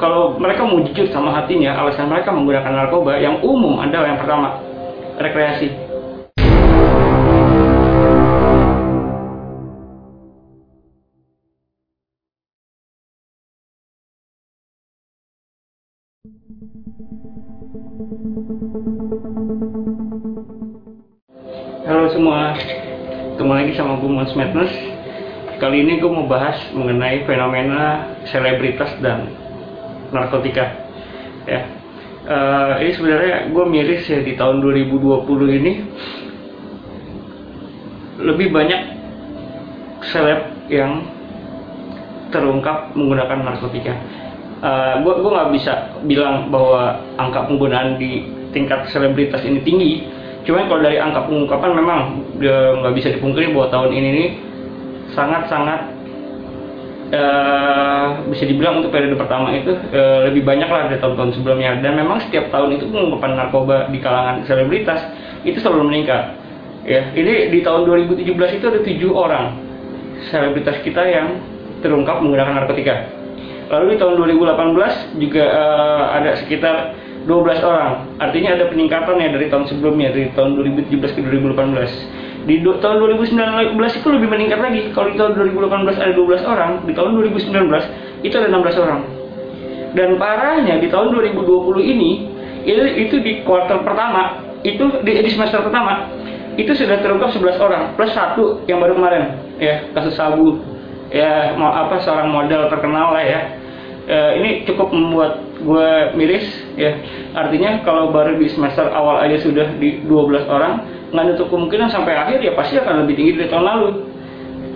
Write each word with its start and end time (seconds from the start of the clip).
kalau 0.00 0.40
mereka 0.40 0.64
mau 0.64 0.80
jujur 0.80 1.12
sama 1.12 1.28
hatinya, 1.36 1.76
alasan 1.76 2.08
mereka 2.08 2.32
menggunakan 2.32 2.72
narkoba 2.72 3.20
yang 3.20 3.36
umum 3.44 3.76
adalah 3.76 4.08
yang 4.08 4.16
pertama, 4.16 4.56
rekreasi. 5.20 5.68
Halo 21.84 22.08
semua, 22.08 22.56
ketemu 23.36 23.52
lagi 23.52 23.72
sama 23.76 24.00
gue 24.00 24.08
Mons 24.08 24.32
Madness. 24.32 24.72
Kali 25.60 25.84
ini 25.84 26.00
gue 26.00 26.08
mau 26.08 26.24
bahas 26.24 26.56
mengenai 26.72 27.28
fenomena 27.28 28.16
selebritas 28.24 28.96
dan 29.04 29.39
narkotika. 30.12 30.66
Ya, 31.48 31.80
Eh, 32.20 32.72
ini 32.84 32.92
sebenarnya 32.92 33.48
gue 33.48 33.64
miris 33.64 34.04
ya 34.04 34.20
di 34.20 34.36
tahun 34.36 34.60
2020 34.62 35.24
ini 35.56 35.72
lebih 38.20 38.52
banyak 38.52 38.80
seleb 40.04 40.68
yang 40.68 41.00
terungkap 42.28 42.92
menggunakan 42.92 43.40
narkotika. 43.40 43.96
Uh, 44.60 45.00
gue 45.00 45.24
gue 45.24 45.30
nggak 45.32 45.50
bisa 45.56 45.72
bilang 46.04 46.52
bahwa 46.52 47.00
angka 47.16 47.48
penggunaan 47.48 47.96
di 47.96 48.28
tingkat 48.52 48.92
selebritas 48.92 49.40
ini 49.42 49.64
tinggi. 49.64 50.04
Cuman 50.44 50.68
kalau 50.68 50.84
dari 50.84 51.00
angka 51.00 51.24
pengungkapan 51.24 51.72
memang 51.72 52.00
dia 52.36 52.76
nggak 52.78 52.94
bisa 52.94 53.08
dipungkiri 53.16 53.56
bahwa 53.56 53.72
tahun 53.72 53.90
ini 53.96 54.08
nih 54.12 54.30
sangat-sangat 55.16 55.99
eh, 57.10 58.06
bisa 58.30 58.44
dibilang 58.46 58.80
untuk 58.80 58.94
periode 58.94 59.18
pertama 59.18 59.50
itu 59.54 59.74
eh, 59.74 60.30
lebih 60.30 60.46
banyak 60.46 60.70
lah 60.70 60.88
dari 60.88 60.98
tahun-tahun 61.02 61.36
sebelumnya. 61.38 61.78
Dan 61.82 61.98
memang 61.98 62.22
setiap 62.24 62.48
tahun 62.54 62.78
itu 62.78 62.88
pengungkapan 62.88 63.30
narkoba 63.36 63.76
di 63.90 63.98
kalangan 63.98 64.46
selebritas 64.46 65.00
itu 65.42 65.58
selalu 65.58 65.90
meningkat. 65.90 66.38
Ya, 66.88 67.12
ini 67.12 67.52
di 67.52 67.60
tahun 67.60 67.84
2017 67.84 68.56
itu 68.56 68.64
ada 68.66 68.80
tujuh 68.80 69.10
orang 69.12 69.46
selebritas 70.32 70.80
kita 70.80 71.02
yang 71.04 71.38
terungkap 71.84 72.24
menggunakan 72.24 72.64
narkotika. 72.64 73.08
Lalu 73.70 73.94
di 73.94 73.96
tahun 74.02 74.14
2018 74.18 75.20
juga 75.22 75.44
eh, 75.44 76.02
ada 76.18 76.30
sekitar 76.40 76.74
12 77.28 77.60
orang. 77.60 78.16
Artinya 78.16 78.56
ada 78.56 78.64
peningkatan 78.72 79.20
ya 79.20 79.28
dari 79.28 79.46
tahun 79.52 79.68
sebelumnya 79.68 80.08
dari 80.14 80.32
tahun 80.32 80.56
2017 80.56 81.16
ke 81.16 81.20
2018. 81.20 82.29
Di 82.48 82.64
tahun 82.64 82.96
2019 83.20 83.76
itu 83.76 84.08
lebih 84.08 84.28
meningkat 84.28 84.60
lagi. 84.60 84.80
Kalau 84.96 85.12
di 85.12 85.16
tahun 85.20 85.36
2018 85.36 86.00
ada 86.00 86.12
12 86.16 86.44
orang, 86.44 86.70
di 86.88 86.92
tahun 86.96 87.10
2019 87.20 88.24
itu 88.24 88.34
ada 88.36 88.48
16 88.48 88.84
orang. 88.84 89.00
Dan 89.92 90.08
parahnya 90.16 90.78
di 90.78 90.88
tahun 90.88 91.12
2020 91.12 91.82
ini 91.82 92.10
itu 92.64 92.82
itu 93.08 93.16
di 93.24 93.32
kuartal 93.42 93.82
pertama, 93.82 94.40
itu 94.62 94.84
di, 95.02 95.12
di 95.24 95.30
semester 95.32 95.64
pertama 95.64 96.08
itu 96.60 96.76
sudah 96.76 97.00
terungkap 97.00 97.32
11 97.32 97.56
orang 97.56 97.82
plus 97.96 98.12
satu 98.12 98.60
yang 98.68 98.84
baru 98.84 98.92
kemarin 98.98 99.32
ya 99.56 99.88
kasus 99.96 100.12
sabu 100.12 100.60
ya 101.08 101.56
mau 101.56 101.72
apa 101.72 102.04
seorang 102.04 102.28
model 102.28 102.68
terkenal 102.68 103.16
lah 103.16 103.24
ya 103.24 103.40
Eh, 104.10 104.32
ini 104.42 104.50
cukup 104.66 104.90
membuat 104.90 105.38
gue 105.62 105.90
miris 106.18 106.42
ya 106.74 106.98
artinya 107.30 107.78
kalau 107.86 108.10
baru 108.10 108.42
di 108.42 108.50
semester 108.50 108.90
awal 108.90 109.22
aja 109.22 109.38
sudah 109.38 109.70
di 109.78 110.02
12 110.02 110.50
orang 110.50 110.82
nggak 111.10 111.24
nutup 111.34 111.48
kemungkinan 111.50 111.90
sampai 111.90 112.14
akhir 112.14 112.38
ya 112.38 112.54
pasti 112.54 112.78
akan 112.78 113.04
lebih 113.04 113.14
tinggi 113.18 113.32
dari 113.38 113.48
tahun 113.50 113.66
lalu. 113.66 113.88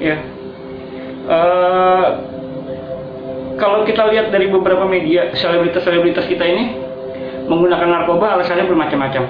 Ya. 0.02 0.16
Eh, 1.24 2.06
kalau 3.54 3.86
kita 3.86 4.10
lihat 4.10 4.34
dari 4.34 4.50
beberapa 4.50 4.84
media 4.84 5.30
selebritas-selebritas 5.32 6.26
kita 6.26 6.42
ini 6.42 6.64
menggunakan 7.46 7.86
narkoba 7.86 8.34
alasannya 8.38 8.66
bermacam-macam. 8.66 9.24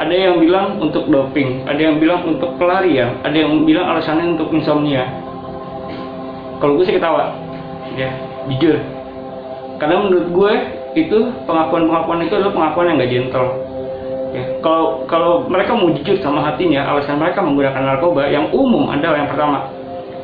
Ada 0.00 0.14
yang 0.16 0.40
bilang 0.40 0.80
untuk 0.80 1.12
doping 1.12 1.68
ada 1.68 1.76
yang 1.76 2.00
bilang 2.00 2.24
untuk 2.24 2.56
pelarian 2.56 3.20
ada 3.20 3.36
yang 3.36 3.64
bilang 3.64 3.96
alasannya 3.96 4.36
untuk 4.36 4.52
insomnia. 4.52 5.08
Kalau 6.60 6.76
gue 6.76 6.84
sih 6.84 6.96
ketawa. 6.96 7.32
Ya 7.96 8.12
jujur. 8.48 8.76
Karena 9.80 10.04
menurut 10.04 10.28
gue 10.30 10.52
itu 11.00 11.18
pengakuan-pengakuan 11.48 12.26
itu 12.26 12.34
adalah 12.36 12.52
pengakuan 12.52 12.86
yang 12.92 12.96
gak 13.00 13.12
gentle 13.12 13.48
ya 14.30 14.44
kalau 14.62 15.04
kalau 15.10 15.32
mereka 15.50 15.74
mau 15.74 15.90
jujur 15.90 16.18
sama 16.22 16.42
hatinya 16.46 16.86
alasan 16.86 17.18
mereka 17.18 17.42
menggunakan 17.42 17.82
narkoba 17.82 18.30
yang 18.30 18.46
umum 18.54 18.86
adalah 18.90 19.26
yang 19.26 19.30
pertama 19.30 19.70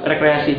rekreasi. 0.06 0.54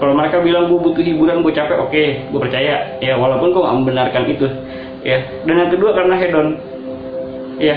Kalau 0.00 0.18
mereka 0.18 0.42
bilang 0.42 0.66
gue 0.66 0.80
butuh 0.82 1.04
hiburan 1.04 1.46
gue 1.46 1.52
capek 1.54 1.78
oke 1.78 2.04
gue 2.32 2.40
percaya. 2.40 2.98
Ya 2.98 3.14
walaupun 3.14 3.54
gue 3.54 3.62
gak 3.62 3.76
membenarkan 3.78 4.22
itu. 4.26 4.46
Ya 5.06 5.22
dan 5.46 5.54
yang 5.62 5.70
kedua 5.70 5.94
karena 5.94 6.14
hedon. 6.18 6.48
Ya 7.62 7.76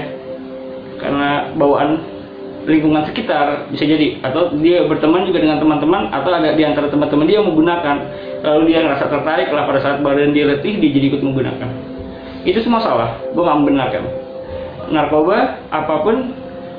karena 0.97 1.53
bawaan 1.53 2.01
lingkungan 2.66 3.05
sekitar 3.05 3.69
bisa 3.69 3.85
jadi. 3.85 4.17
Atau 4.25 4.57
dia 4.57 4.89
berteman 4.89 5.29
juga 5.29 5.43
dengan 5.43 5.61
teman-teman 5.61 6.09
atau 6.09 6.33
ada 6.33 6.57
di 6.57 6.63
antara 6.66 6.89
teman-teman 6.89 7.29
dia 7.29 7.43
menggunakan. 7.45 7.95
Lalu 8.41 8.73
dia 8.73 8.79
ngerasa 8.81 9.05
tertarik 9.05 9.53
lah 9.53 9.69
pada 9.69 9.79
saat 9.83 9.97
badan 10.01 10.33
dia 10.33 10.49
letih 10.49 10.81
dia 10.81 10.89
jadi 10.89 11.05
ikut 11.13 11.22
menggunakan. 11.22 11.69
Itu 12.41 12.57
semua 12.66 12.81
salah. 12.81 13.22
Gue 13.37 13.45
nggak 13.45 13.59
membenarkan 13.61 14.25
narkoba 14.91 15.59
apa 15.72 15.94
pun 16.01 16.34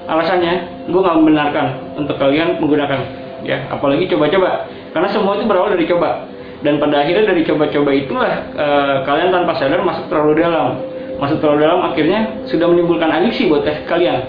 alasannya 0.06 0.86
gue 0.86 1.00
nggak 1.02 1.16
membenarkan 1.18 1.66
untuk 1.98 2.16
kalian 2.18 2.62
menggunakan 2.62 3.00
ya. 3.42 3.66
Apalagi 3.70 4.06
coba-coba 4.10 4.70
karena 4.94 5.08
semua 5.10 5.38
itu 5.38 5.44
berawal 5.46 5.74
dari 5.74 5.86
coba. 5.86 6.26
Dan 6.64 6.80
pada 6.80 7.04
akhirnya 7.04 7.30
dari 7.30 7.42
coba-coba 7.44 7.90
itulah 7.92 8.32
eh, 8.56 8.96
kalian 9.04 9.28
tanpa 9.28 9.52
sadar 9.60 9.80
masuk 9.84 10.08
terlalu 10.08 10.40
dalam. 10.40 10.80
Masuk 11.16 11.38
terlalu 11.40 11.58
dalam 11.68 11.80
akhirnya 11.84 12.20
sudah 12.48 12.66
menimbulkan 12.68 13.08
adiksi 13.12 13.48
buat 13.48 13.64
kalian. 13.86 14.20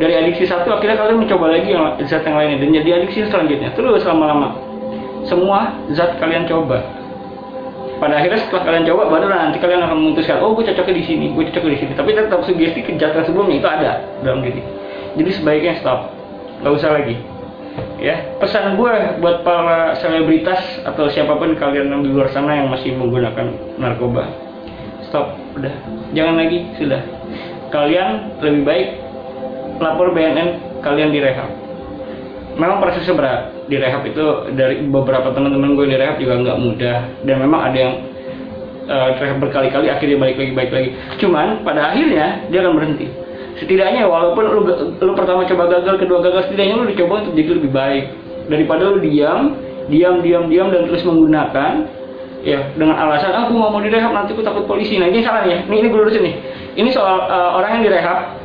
Dari 0.00 0.14
adiksi 0.16 0.48
satu 0.48 0.72
akhirnya 0.72 0.96
kalian 0.96 1.18
mencoba 1.26 1.46
lagi 1.52 1.76
yang 1.76 1.94
zat 2.08 2.24
yang 2.24 2.36
lainnya 2.38 2.58
dan 2.62 2.68
jadi 2.72 2.90
adiksi 3.02 3.28
selanjutnya. 3.28 3.70
Terus 3.76 4.02
lama-lama 4.06 4.56
semua 5.28 5.76
zat 5.92 6.16
kalian 6.18 6.48
coba 6.48 6.80
pada 8.00 8.16
akhirnya 8.16 8.40
setelah 8.48 8.62
kalian 8.64 8.84
coba 8.88 9.02
baru 9.12 9.26
nanti 9.28 9.60
kalian 9.60 9.84
akan 9.84 9.96
memutuskan 10.00 10.40
oh 10.40 10.56
gue 10.56 10.64
cocoknya 10.72 10.94
di 10.96 11.04
sini 11.04 11.24
gue 11.36 11.44
cocoknya 11.52 11.72
di 11.76 11.80
sini. 11.84 11.92
Tapi 11.92 12.10
tetap 12.16 12.40
sugesti 12.48 12.80
kejahatan 12.80 13.22
sebelumnya 13.28 13.56
itu 13.60 13.68
ada 13.68 13.90
dalam 14.24 14.40
diri. 14.40 14.64
Jadi 15.20 15.30
sebaiknya 15.36 15.78
stop. 15.84 16.10
Nggak 16.64 16.72
usah 16.80 16.90
lagi. 16.96 17.14
Ya 18.00 18.16
pesan 18.40 18.80
gue 18.80 18.92
buat 19.20 19.44
para 19.44 19.94
selebritas 20.00 20.82
atau 20.82 21.06
siapa 21.12 21.36
pun 21.36 21.54
kalian 21.54 21.92
yang 21.92 22.02
di 22.02 22.10
luar 22.10 22.32
sana 22.32 22.56
yang 22.56 22.72
masih 22.72 22.96
menggunakan 22.96 23.76
narkoba 23.76 24.26
stop. 25.06 25.36
Udah. 25.54 25.72
Jangan 26.16 26.40
lagi. 26.40 26.64
Sudah. 26.80 27.04
Kalian 27.70 28.40
lebih 28.42 28.62
baik 28.66 28.88
lapor 29.80 30.12
BNN 30.12 30.80
kalian 30.84 31.10
direhab 31.12 31.48
memang 32.60 32.78
prosesnya 32.84 33.16
berat 33.16 33.42
di 33.70 33.76
rehab 33.78 34.02
itu 34.02 34.50
dari 34.58 34.82
beberapa 34.82 35.30
teman-teman 35.30 35.78
gue 35.78 35.86
di 35.86 35.96
rehab 35.96 36.18
juga 36.18 36.42
nggak 36.42 36.58
mudah. 36.58 36.98
Dan 37.22 37.36
memang 37.38 37.60
ada 37.70 37.78
yang 37.78 37.94
uh, 38.90 39.08
rehab 39.14 39.38
berkali-kali 39.38 39.86
akhirnya 39.86 40.18
balik 40.18 40.36
lagi 40.42 40.52
balik 40.52 40.72
lagi. 40.74 40.88
Cuman 41.22 41.62
pada 41.62 41.94
akhirnya 41.94 42.50
dia 42.50 42.58
akan 42.66 42.74
berhenti. 42.74 43.06
Setidaknya 43.62 44.10
walaupun 44.10 44.42
lu, 44.50 44.60
lu 44.98 45.12
pertama 45.14 45.46
coba 45.46 45.70
gagal 45.70 45.94
kedua 46.02 46.18
gagal 46.24 46.50
setidaknya 46.50 46.74
lu 46.74 46.86
dicoba 46.90 47.22
untuk 47.22 47.38
jadi 47.38 47.50
lebih 47.62 47.70
baik. 47.70 48.04
Daripada 48.50 48.82
lu 48.90 48.98
diam 48.98 49.54
diam 49.86 50.18
diam 50.18 50.50
diam 50.50 50.68
dan 50.74 50.90
terus 50.90 51.06
menggunakan 51.06 51.72
ya 52.40 52.72
dengan 52.72 52.96
alasan 52.96 53.36
aku 53.36 53.52
nggak 53.52 53.70
mau 53.70 53.82
direhab 53.84 54.10
nanti 54.10 54.34
aku 54.34 54.42
takut 54.42 54.66
polisi. 54.66 54.98
Nah 54.98 55.06
ini 55.06 55.22
salah 55.22 55.46
ya. 55.46 55.62
Ini 55.62 55.76
ini 55.78 55.86
gue 55.86 56.00
lurusin 56.02 56.26
nih. 56.26 56.34
Ini 56.74 56.88
soal 56.90 57.30
uh, 57.30 57.54
orang 57.54 57.78
yang 57.78 57.82
direhab 57.86 58.39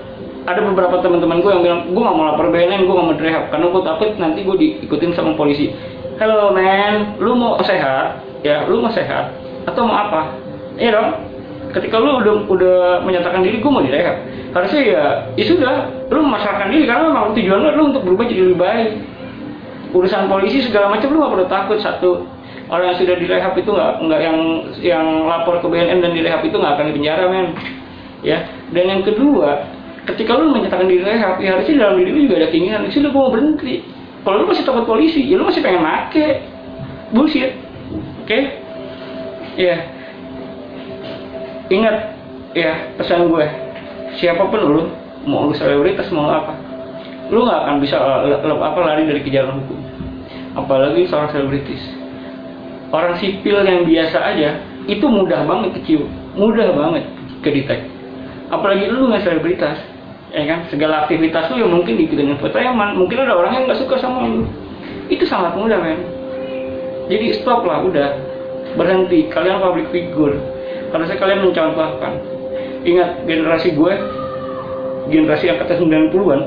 ada 0.45 0.61
beberapa 0.61 1.01
teman-teman 1.01 1.41
gue 1.41 1.51
yang 1.51 1.63
bilang 1.65 1.81
gue 1.89 2.01
gak 2.05 2.15
mau 2.15 2.25
lapor 2.29 2.53
BNN 2.53 2.85
gue 2.85 2.93
gak 2.93 3.07
mau 3.09 3.15
direhab 3.17 3.43
karena 3.49 3.65
gue 3.73 3.81
takut 3.81 4.09
nanti 4.21 4.39
gue 4.45 4.55
diikutin 4.55 5.11
sama 5.17 5.33
polisi. 5.33 5.73
Hello 6.21 6.53
man 6.53 7.17
lu 7.17 7.33
mau 7.33 7.57
sehat? 7.65 8.21
Ya 8.45 8.61
lu 8.69 8.85
mau 8.85 8.93
sehat. 8.93 9.33
Atau 9.65 9.89
mau 9.89 9.97
apa? 9.97 10.37
Iya 10.77 10.93
dong. 10.93 11.09
Ketika 11.73 11.97
lu 11.97 12.21
udah 12.21 12.35
udah 12.45 12.79
menyatakan 13.01 13.41
diri 13.41 13.57
gue 13.57 13.71
mau 13.73 13.81
direhab. 13.81 14.21
Harusnya 14.53 14.81
ya 14.85 15.03
ya 15.33 15.45
sudah 15.49 15.73
lu 16.13 16.21
memasarkan 16.21 16.69
diri 16.69 16.85
karena 16.85 17.09
memang 17.09 17.33
tujuan 17.33 17.59
lu, 17.65 17.69
lu 17.73 17.83
untuk 17.89 18.03
berubah 18.05 18.25
jadi 18.29 18.41
lebih 18.45 18.61
baik. 18.61 18.89
Urusan 19.97 20.29
polisi 20.29 20.61
segala 20.61 20.93
macam 20.93 21.09
lu 21.09 21.25
gak 21.25 21.33
perlu 21.33 21.47
takut 21.49 21.77
satu 21.81 22.09
orang 22.69 22.93
yang 22.93 22.97
sudah 23.01 23.15
direhab 23.17 23.53
itu 23.57 23.69
nggak 23.69 23.91
nggak 24.09 24.21
yang 24.21 24.37
yang 24.81 25.07
lapor 25.25 25.61
ke 25.61 25.67
BNN 25.69 26.01
dan 26.01 26.11
direhab 26.13 26.41
itu 26.45 26.53
nggak 26.53 26.73
akan 26.77 26.85
dipenjara 26.93 27.25
men. 27.33 27.57
Ya 28.21 28.45
dan 28.69 28.85
yang 28.89 29.01
kedua 29.01 29.74
ketika 30.05 30.37
lu 30.37 30.53
menyatakan 30.53 30.85
diri 30.85 31.01
rehab 31.01 31.41
ya 31.41 31.57
harusnya 31.57 31.75
dalam 31.85 31.95
diri 31.97 32.09
lu 32.13 32.19
juga 32.29 32.45
ada 32.45 32.49
keinginan. 32.53 32.87
Sih 32.93 33.01
lu 33.01 33.09
mau 33.09 33.33
berhenti. 33.33 33.81
Kalau 34.21 34.41
lu 34.41 34.45
masih 34.49 34.63
takut 34.65 34.85
polisi 34.85 35.21
ya 35.25 35.41
lu 35.41 35.49
masih 35.49 35.61
pengen 35.65 35.81
make. 35.81 36.45
Bullshit. 37.13 37.57
Oke? 38.25 38.29
Okay? 38.29 38.43
ya 39.55 39.75
ingat 41.71 41.95
ya 42.53 42.93
pesan 42.99 43.31
gue. 43.31 43.45
Siapa 44.19 44.47
pun 44.47 44.61
lu 44.61 44.81
mau 45.25 45.49
lu 45.49 45.53
selebritas 45.57 46.11
mau 46.13 46.29
apa 46.29 46.53
lu 47.33 47.41
nggak 47.41 47.59
akan 47.65 47.75
bisa 47.81 47.97
uh, 47.97 48.37
apa 48.61 48.79
lari 48.85 49.09
dari 49.09 49.21
kejaran 49.25 49.63
hukum. 49.65 49.79
Apalagi 50.55 51.09
seorang 51.09 51.33
selebritis. 51.33 51.81
Orang 52.93 53.17
sipil 53.17 53.65
yang 53.65 53.83
biasa 53.83 54.17
aja 54.21 54.61
itu 54.85 55.03
mudah 55.09 55.41
banget 55.49 55.81
kecil 55.81 56.05
mudah 56.37 56.69
banget 56.75 57.03
ke 57.41 57.49
detect. 57.49 57.89
Apalagi 58.53 58.85
lu 58.91 59.09
nggak 59.09 59.25
selebritas 59.25 59.94
ya 60.35 60.43
kan? 60.43 60.59
Segala 60.67 61.07
aktivitas 61.07 61.47
lu 61.55 61.63
yang 61.63 61.71
mungkin 61.71 61.95
diikutin 61.95 62.35
infotainment 62.35 62.99
mungkin 62.99 63.23
ada 63.23 63.39
orang 63.39 63.55
yang 63.55 63.63
nggak 63.71 63.79
suka 63.79 63.95
sama 64.03 64.27
lu. 64.27 64.43
Itu 65.07 65.23
sangat 65.23 65.55
mudah 65.55 65.79
men. 65.79 66.03
Jadi 67.07 67.39
stop 67.39 67.63
lah 67.63 67.79
udah. 67.87 68.09
Berhenti. 68.75 69.31
Kalian 69.31 69.63
public 69.63 69.87
figure. 69.95 70.35
Saya 70.91 71.19
kalian 71.19 71.47
mencontohkan. 71.47 72.19
Ingat 72.85 73.27
generasi 73.27 73.75
gue 73.75 73.93
generasi 75.05 75.53
angkatan 75.53 75.85
90-an 75.85 76.41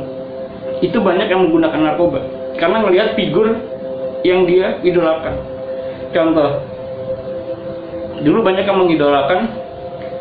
itu 0.83 0.99
banyak 0.99 1.27
yang 1.31 1.47
menggunakan 1.47 1.79
narkoba. 1.79 2.21
Karena 2.59 2.83
melihat 2.83 3.15
figur 3.15 3.55
yang 4.27 4.47
dia 4.47 4.79
idolakan. 4.83 5.35
Contoh. 6.11 6.51
Dulu 8.19 8.43
banyak 8.43 8.67
yang 8.67 8.79
mengidolakan 8.83 9.47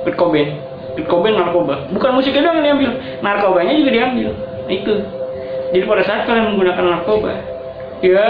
Kurt 0.05 0.15
Cobain 0.21 0.66
Kurt 1.05 1.29
narkoba. 1.29 1.85
Bukan 1.93 2.09
musiknya 2.17 2.49
doang 2.49 2.63
yang 2.63 2.65
diambil. 2.65 2.91
Narkobanya 3.21 3.73
juga 3.77 3.91
diambil. 3.93 4.29
Itu. 4.65 4.95
Jadi 5.75 5.83
pada 5.83 6.03
saat 6.07 6.21
kalian 6.25 6.55
menggunakan 6.55 6.85
narkoba 6.95 7.31
ya 7.97 8.29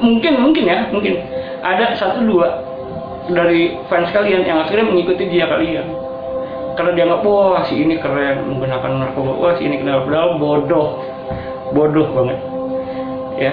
mungkin 0.00 0.40
mungkin 0.40 0.64
ya 0.66 0.78
mungkin. 0.92 1.20
Ada 1.62 1.94
satu 1.96 2.26
dua 2.26 2.48
dari 3.30 3.78
fans 3.86 4.10
kalian 4.10 4.42
yang 4.42 4.66
akhirnya 4.66 4.88
mengikuti 4.88 5.30
dia 5.30 5.46
kalian 5.46 5.86
karena 6.72 6.90
dia 6.96 7.04
nggak 7.04 7.22
wah 7.22 7.60
si 7.68 7.76
ini 7.78 8.00
keren 8.00 8.50
menggunakan 8.50 8.92
narkoba. 8.98 9.30
Wah 9.38 9.52
si 9.56 9.68
ini 9.68 9.80
kenal 9.80 10.04
padahal 10.04 10.40
bodoh. 10.40 10.88
Bodoh 11.72 12.06
banget. 12.12 12.38
Ya. 13.38 13.52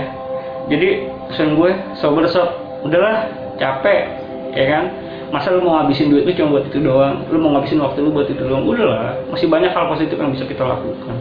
Jadi 0.70 0.90
pesan 1.30 1.58
gue 1.58 1.72
sober 1.98 2.26
sob 2.30 2.50
udahlah 2.86 3.30
capek 3.58 4.06
ya 4.54 4.66
kan 4.70 4.84
masa 5.30 5.54
lu 5.54 5.62
mau 5.62 5.78
ngabisin 5.82 6.10
duit 6.10 6.26
lu 6.26 6.34
cuma 6.34 6.58
buat 6.58 6.66
itu 6.70 6.80
doang? 6.82 7.26
Lu 7.30 7.38
mau 7.38 7.50
ngabisin 7.58 7.78
waktu 7.82 8.02
lu 8.02 8.10
buat 8.10 8.28
itu 8.30 8.42
doang? 8.42 8.66
Udahlah 8.66 9.18
masih 9.30 9.46
banyak 9.46 9.72
hal 9.74 9.86
positif 9.90 10.18
yang 10.18 10.34
bisa 10.34 10.46
kita 10.50 10.66
lakukan. 10.66 11.16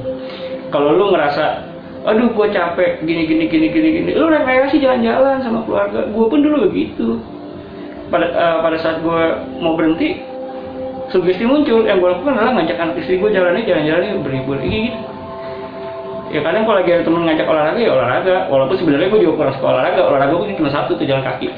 Kalau 0.73 0.97
lu 0.97 1.13
ngerasa 1.13 1.45
aduh 2.09 2.31
gue 2.33 2.47
capek 2.55 3.05
gini 3.05 3.29
gini 3.29 3.45
gini 3.51 3.67
gini 3.69 3.89
gini 4.01 4.11
lu 4.17 4.33
rekreasi 4.33 4.81
jalan-jalan 4.81 5.45
sama 5.45 5.61
keluarga. 5.69 6.09
Gue 6.09 6.27
pun 6.29 6.41
dulu 6.41 6.57
begitu. 6.73 7.21
Pada 8.09 8.27
uh, 8.33 8.59
pada 8.65 8.77
saat 8.81 9.05
gue 9.05 9.23
mau 9.61 9.77
berhenti 9.77 10.25
sugesti 11.13 11.45
muncul 11.45 11.85
yang 11.85 12.01
gue 12.01 12.09
lakukan 12.09 12.33
adalah 12.33 12.57
ngajak 12.61 12.77
anak 12.81 12.97
istri 13.05 13.21
gue 13.21 13.29
jalannya 13.29 13.65
jalan-jalan 13.69 14.25
berlibur. 14.25 14.57
Gitu. 14.65 14.97
Ya 16.29 16.45
kadang 16.45 16.69
kalau 16.69 16.77
lagi 16.81 16.93
ada 16.93 17.05
temen 17.05 17.25
ngajak 17.25 17.47
olahraga 17.49 17.81
ya 17.81 17.93
olahraga. 17.93 18.37
Walaupun 18.49 18.77
sebenarnya 18.81 19.09
gue 19.13 19.21
juga 19.21 19.35
kurang 19.45 19.55
suka 19.61 19.67
olahraga. 19.69 20.01
Olahraga 20.09 20.33
gue 20.41 20.57
cuma 20.57 20.71
satu 20.73 20.97
tuh 20.97 21.05
jalan 21.05 21.25
kaki. 21.25 21.49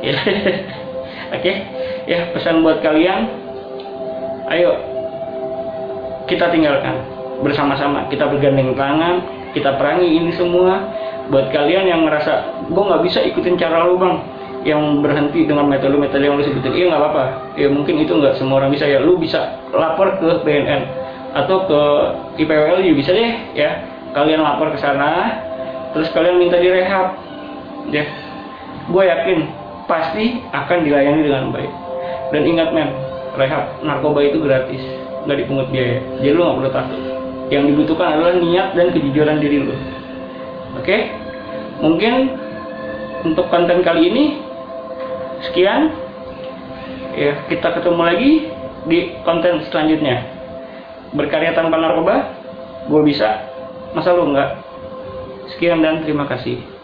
Ya 0.00 0.16
Oke, 1.26 1.42
okay? 1.42 1.56
ya 2.06 2.30
pesan 2.30 2.62
buat 2.62 2.78
kalian, 2.86 3.26
ayo 4.54 4.78
kita 6.30 6.54
tinggalkan 6.54 7.02
bersama-sama, 7.42 8.06
kita 8.06 8.30
bergandeng 8.30 8.78
tangan, 8.78 9.26
kita 9.50 9.74
perangi 9.74 10.06
ini 10.06 10.30
semua. 10.34 10.86
Buat 11.26 11.50
kalian 11.50 11.90
yang 11.90 12.06
ngerasa 12.06 12.62
gue 12.70 12.82
nggak 12.86 13.02
bisa 13.02 13.18
ikutin 13.26 13.58
cara 13.58 13.90
lu 13.90 13.98
bang, 13.98 14.22
yang 14.62 15.02
berhenti 15.02 15.42
dengan 15.42 15.66
metode-metode 15.66 16.22
yang 16.22 16.38
lu 16.38 16.46
sebutin, 16.46 16.70
iya 16.70 16.94
nggak 16.94 17.02
apa-apa. 17.02 17.24
Ya 17.58 17.66
mungkin 17.66 17.98
itu 17.98 18.14
nggak 18.14 18.38
semua 18.38 18.62
orang 18.62 18.70
bisa 18.70 18.86
ya. 18.86 19.02
Lu 19.02 19.18
bisa 19.18 19.58
lapor 19.74 20.14
ke 20.22 20.46
BNN 20.46 20.86
atau 21.34 21.66
ke 21.66 21.80
IPWL 22.38 22.86
juga 22.86 22.96
bisa 23.02 23.10
deh 23.10 23.34
ya. 23.58 23.82
Kalian 24.14 24.46
lapor 24.46 24.70
ke 24.70 24.78
sana, 24.78 25.42
terus 25.90 26.06
kalian 26.14 26.38
minta 26.38 26.62
direhab, 26.62 27.18
ya. 27.90 28.06
Gue 28.86 29.02
yakin 29.10 29.65
pasti 29.86 30.42
akan 30.50 30.78
dilayani 30.82 31.26
dengan 31.26 31.50
baik. 31.54 31.72
Dan 32.34 32.42
ingat 32.42 32.68
men, 32.74 32.90
rehab 33.38 33.78
narkoba 33.82 34.20
itu 34.26 34.42
gratis, 34.42 34.82
nggak 35.24 35.38
dipungut 35.46 35.70
biaya. 35.70 36.02
Jadi 36.20 36.30
lu 36.34 36.42
nggak 36.42 36.56
perlu 36.58 36.72
takut. 36.74 37.00
Yang 37.46 37.64
dibutuhkan 37.72 38.18
adalah 38.18 38.34
niat 38.42 38.68
dan 38.74 38.90
kejujuran 38.90 39.38
diri 39.38 39.58
lu. 39.62 39.74
Oke? 40.82 41.14
Mungkin 41.78 42.14
untuk 43.22 43.46
konten 43.48 43.86
kali 43.86 44.10
ini 44.10 44.24
sekian. 45.46 45.94
Ya, 47.16 47.32
kita 47.48 47.72
ketemu 47.80 48.02
lagi 48.02 48.32
di 48.84 48.98
konten 49.24 49.64
selanjutnya. 49.72 50.20
Berkarya 51.16 51.56
tanpa 51.56 51.80
narkoba, 51.80 52.28
gue 52.92 53.02
bisa. 53.06 53.40
Masa 53.96 54.12
lu 54.12 54.36
nggak? 54.36 54.50
Sekian 55.56 55.80
dan 55.80 56.04
terima 56.04 56.28
kasih. 56.28 56.75